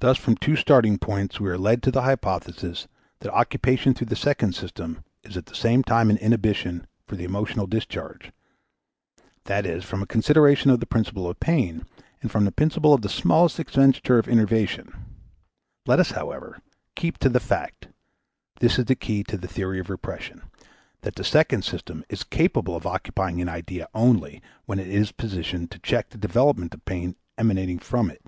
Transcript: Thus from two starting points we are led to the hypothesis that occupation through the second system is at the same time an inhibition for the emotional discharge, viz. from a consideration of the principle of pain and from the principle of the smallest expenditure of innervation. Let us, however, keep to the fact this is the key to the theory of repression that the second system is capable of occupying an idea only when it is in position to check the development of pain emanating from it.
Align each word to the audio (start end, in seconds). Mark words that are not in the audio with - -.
Thus 0.00 0.18
from 0.18 0.36
two 0.36 0.54
starting 0.54 0.98
points 0.98 1.40
we 1.40 1.48
are 1.48 1.56
led 1.56 1.82
to 1.84 1.90
the 1.90 2.02
hypothesis 2.02 2.88
that 3.20 3.32
occupation 3.32 3.94
through 3.94 4.08
the 4.08 4.16
second 4.16 4.54
system 4.54 5.02
is 5.22 5.34
at 5.34 5.46
the 5.46 5.54
same 5.54 5.82
time 5.82 6.10
an 6.10 6.18
inhibition 6.18 6.86
for 7.06 7.16
the 7.16 7.24
emotional 7.24 7.66
discharge, 7.66 8.30
viz. 9.46 9.82
from 9.82 10.02
a 10.02 10.06
consideration 10.06 10.70
of 10.70 10.80
the 10.80 10.84
principle 10.84 11.26
of 11.26 11.40
pain 11.40 11.86
and 12.20 12.30
from 12.30 12.44
the 12.44 12.52
principle 12.52 12.92
of 12.92 13.00
the 13.00 13.08
smallest 13.08 13.58
expenditure 13.58 14.18
of 14.18 14.28
innervation. 14.28 14.92
Let 15.86 16.00
us, 16.00 16.10
however, 16.10 16.58
keep 16.94 17.16
to 17.20 17.30
the 17.30 17.40
fact 17.40 17.88
this 18.60 18.78
is 18.78 18.84
the 18.84 18.96
key 18.96 19.24
to 19.24 19.38
the 19.38 19.48
theory 19.48 19.78
of 19.80 19.88
repression 19.88 20.42
that 21.00 21.14
the 21.14 21.24
second 21.24 21.62
system 21.64 22.04
is 22.10 22.24
capable 22.24 22.76
of 22.76 22.86
occupying 22.86 23.40
an 23.40 23.48
idea 23.48 23.88
only 23.94 24.42
when 24.66 24.78
it 24.78 24.88
is 24.88 25.08
in 25.08 25.14
position 25.16 25.66
to 25.68 25.78
check 25.78 26.10
the 26.10 26.18
development 26.18 26.74
of 26.74 26.84
pain 26.84 27.16
emanating 27.38 27.78
from 27.78 28.10
it. 28.10 28.20